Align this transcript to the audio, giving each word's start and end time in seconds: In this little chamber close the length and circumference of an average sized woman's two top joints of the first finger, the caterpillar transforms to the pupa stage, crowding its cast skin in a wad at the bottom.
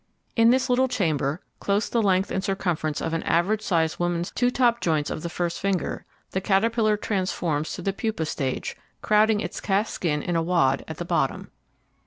In 0.35 0.49
this 0.49 0.67
little 0.67 0.87
chamber 0.87 1.41
close 1.59 1.87
the 1.87 2.01
length 2.01 2.31
and 2.31 2.43
circumference 2.43 3.01
of 3.03 3.13
an 3.13 3.21
average 3.21 3.61
sized 3.61 3.99
woman's 3.99 4.31
two 4.31 4.49
top 4.49 4.81
joints 4.81 5.11
of 5.11 5.21
the 5.21 5.29
first 5.29 5.59
finger, 5.59 6.05
the 6.31 6.41
caterpillar 6.41 6.97
transforms 6.97 7.71
to 7.75 7.83
the 7.83 7.93
pupa 7.93 8.25
stage, 8.25 8.75
crowding 9.03 9.41
its 9.41 9.61
cast 9.61 9.93
skin 9.93 10.23
in 10.23 10.35
a 10.35 10.41
wad 10.41 10.83
at 10.87 10.97
the 10.97 11.05
bottom. 11.05 11.51